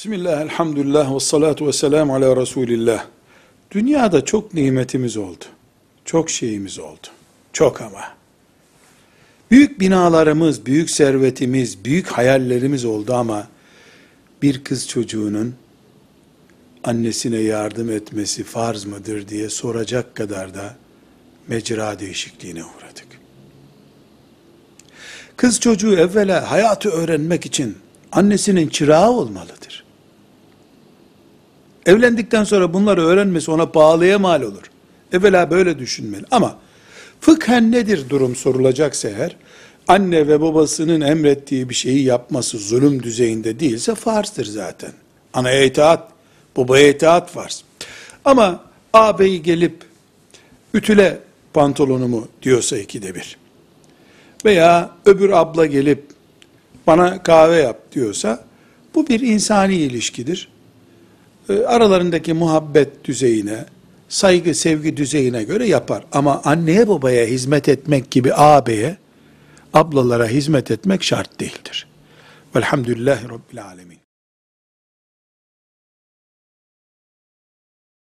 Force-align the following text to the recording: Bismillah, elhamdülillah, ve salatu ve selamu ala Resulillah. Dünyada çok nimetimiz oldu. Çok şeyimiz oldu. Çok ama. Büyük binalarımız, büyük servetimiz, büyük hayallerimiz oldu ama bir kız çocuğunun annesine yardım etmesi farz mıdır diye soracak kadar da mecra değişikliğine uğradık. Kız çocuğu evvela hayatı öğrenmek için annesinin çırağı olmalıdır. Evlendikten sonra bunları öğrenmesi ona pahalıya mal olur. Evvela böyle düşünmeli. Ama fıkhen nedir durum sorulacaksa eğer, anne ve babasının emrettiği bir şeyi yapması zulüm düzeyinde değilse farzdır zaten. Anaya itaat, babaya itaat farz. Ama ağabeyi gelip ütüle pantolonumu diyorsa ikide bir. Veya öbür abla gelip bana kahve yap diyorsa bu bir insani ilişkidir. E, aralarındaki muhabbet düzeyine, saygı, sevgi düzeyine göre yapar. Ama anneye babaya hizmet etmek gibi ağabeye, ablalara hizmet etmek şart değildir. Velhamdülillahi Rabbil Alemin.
Bismillah, 0.00 0.40
elhamdülillah, 0.40 1.14
ve 1.14 1.20
salatu 1.20 1.66
ve 1.66 1.72
selamu 1.72 2.14
ala 2.14 2.36
Resulillah. 2.36 3.04
Dünyada 3.70 4.24
çok 4.24 4.54
nimetimiz 4.54 5.16
oldu. 5.16 5.44
Çok 6.04 6.30
şeyimiz 6.30 6.78
oldu. 6.78 7.06
Çok 7.52 7.80
ama. 7.80 8.02
Büyük 9.50 9.80
binalarımız, 9.80 10.66
büyük 10.66 10.90
servetimiz, 10.90 11.84
büyük 11.84 12.06
hayallerimiz 12.06 12.84
oldu 12.84 13.14
ama 13.14 13.48
bir 14.42 14.64
kız 14.64 14.88
çocuğunun 14.88 15.54
annesine 16.84 17.38
yardım 17.38 17.90
etmesi 17.90 18.44
farz 18.44 18.84
mıdır 18.84 19.28
diye 19.28 19.48
soracak 19.48 20.14
kadar 20.14 20.54
da 20.54 20.76
mecra 21.48 22.00
değişikliğine 22.00 22.64
uğradık. 22.64 23.08
Kız 25.36 25.60
çocuğu 25.60 25.96
evvela 25.96 26.50
hayatı 26.50 26.90
öğrenmek 26.90 27.46
için 27.46 27.78
annesinin 28.12 28.68
çırağı 28.68 29.10
olmalıdır. 29.10 29.89
Evlendikten 31.86 32.44
sonra 32.44 32.74
bunları 32.74 33.06
öğrenmesi 33.06 33.50
ona 33.50 33.66
pahalıya 33.66 34.18
mal 34.18 34.42
olur. 34.42 34.70
Evvela 35.12 35.50
böyle 35.50 35.78
düşünmeli. 35.78 36.24
Ama 36.30 36.56
fıkhen 37.20 37.72
nedir 37.72 38.08
durum 38.08 38.36
sorulacaksa 38.36 39.08
eğer, 39.08 39.36
anne 39.88 40.28
ve 40.28 40.40
babasının 40.40 41.00
emrettiği 41.00 41.68
bir 41.68 41.74
şeyi 41.74 42.04
yapması 42.04 42.58
zulüm 42.58 43.02
düzeyinde 43.02 43.60
değilse 43.60 43.94
farzdır 43.94 44.44
zaten. 44.44 44.92
Anaya 45.32 45.64
itaat, 45.64 46.08
babaya 46.56 46.88
itaat 46.88 47.30
farz. 47.30 47.64
Ama 48.24 48.64
ağabeyi 48.92 49.42
gelip 49.42 49.74
ütüle 50.74 51.18
pantolonumu 51.52 52.28
diyorsa 52.42 52.78
ikide 52.78 53.14
bir. 53.14 53.36
Veya 54.44 54.90
öbür 55.06 55.30
abla 55.30 55.66
gelip 55.66 56.04
bana 56.86 57.22
kahve 57.22 57.56
yap 57.56 57.92
diyorsa 57.92 58.44
bu 58.94 59.08
bir 59.08 59.20
insani 59.20 59.74
ilişkidir. 59.74 60.48
E, 61.48 61.52
aralarındaki 61.52 62.32
muhabbet 62.32 63.04
düzeyine, 63.04 63.64
saygı, 64.08 64.54
sevgi 64.54 64.96
düzeyine 64.96 65.42
göre 65.42 65.66
yapar. 65.66 66.04
Ama 66.12 66.42
anneye 66.44 66.88
babaya 66.88 67.26
hizmet 67.26 67.68
etmek 67.68 68.10
gibi 68.10 68.34
ağabeye, 68.34 68.96
ablalara 69.74 70.26
hizmet 70.26 70.70
etmek 70.70 71.02
şart 71.02 71.40
değildir. 71.40 71.86
Velhamdülillahi 72.56 73.24
Rabbil 73.24 73.64
Alemin. 73.64 73.98